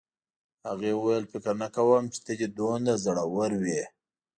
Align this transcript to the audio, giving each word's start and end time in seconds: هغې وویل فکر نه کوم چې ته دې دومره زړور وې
هغې 0.67 0.91
وویل 0.95 1.25
فکر 1.31 1.53
نه 1.63 1.67
کوم 1.75 2.03
چې 2.13 2.19
ته 2.25 2.31
دې 2.39 2.47
دومره 2.57 2.93
زړور 3.05 3.51
وې 3.63 3.83